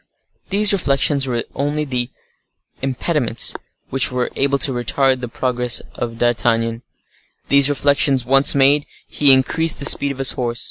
[0.49, 2.09] These reflections were the only
[2.81, 3.53] impediments
[3.91, 6.81] which were able to retard the progress of D'Artagnan.
[7.49, 10.59] These reflections once made, he increased the speed of his horse.